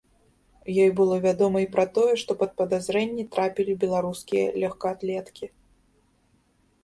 Ёй 0.83 0.87
было 0.99 1.15
вядома 1.25 1.57
і 1.63 1.65
пра 1.75 1.83
тое, 1.97 2.13
што 2.21 2.31
пад 2.39 2.51
падазрэнні 2.61 3.23
трапілі 3.35 3.73
беларускія 3.83 4.47
лёгкаатлеткі. 4.63 5.45